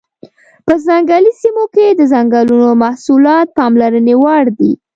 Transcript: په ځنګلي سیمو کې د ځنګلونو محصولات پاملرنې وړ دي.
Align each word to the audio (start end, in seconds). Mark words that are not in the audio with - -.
په 0.65 0.73
ځنګلي 0.85 1.31
سیمو 1.41 1.63
کې 1.75 1.87
د 1.91 2.01
ځنګلونو 2.13 2.69
محصولات 2.83 3.47
پاملرنې 3.57 4.15
وړ 4.23 4.43
دي. 4.59 4.71